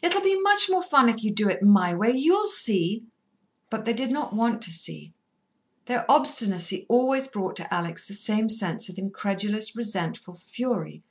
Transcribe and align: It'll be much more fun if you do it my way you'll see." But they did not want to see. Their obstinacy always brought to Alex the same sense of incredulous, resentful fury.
It'll 0.00 0.22
be 0.22 0.40
much 0.40 0.70
more 0.70 0.82
fun 0.82 1.10
if 1.10 1.22
you 1.22 1.30
do 1.30 1.46
it 1.50 1.62
my 1.62 1.94
way 1.94 2.10
you'll 2.12 2.46
see." 2.46 3.04
But 3.68 3.84
they 3.84 3.92
did 3.92 4.10
not 4.10 4.32
want 4.32 4.62
to 4.62 4.70
see. 4.70 5.12
Their 5.84 6.10
obstinacy 6.10 6.86
always 6.88 7.28
brought 7.28 7.54
to 7.56 7.74
Alex 7.74 8.06
the 8.08 8.14
same 8.14 8.48
sense 8.48 8.88
of 8.88 8.96
incredulous, 8.96 9.76
resentful 9.76 10.38
fury. 10.38 11.02